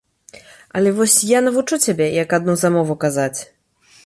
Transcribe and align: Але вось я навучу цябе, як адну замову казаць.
Але 0.79 0.93
вось 0.99 1.17
я 1.37 1.41
навучу 1.49 1.75
цябе, 1.87 2.09
як 2.23 2.29
адну 2.39 2.53
замову 2.65 3.01
казаць. 3.05 3.41